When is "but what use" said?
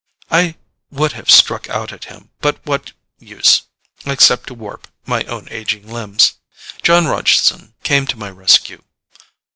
2.39-3.61